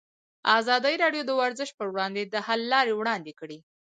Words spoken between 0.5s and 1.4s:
ازادي راډیو د